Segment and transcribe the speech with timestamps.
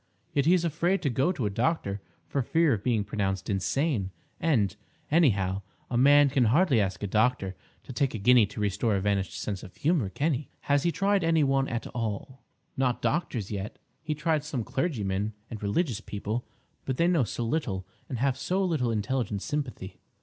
[0.33, 4.09] Yet he is afraid to go to a doctor for fear of being pronounced insane;
[4.39, 4.75] and,
[5.11, 8.99] anyhow, a man can hardly ask a doctor to take a guinea to restore a
[8.99, 12.41] vanished sense of humour, can he?" "Has he tried any one at all—?"
[12.75, 13.77] "Not doctors yet.
[14.01, 16.47] He tried some clergymen and religious people;
[16.83, 19.99] but they know so little and have so little intelligent sympathy.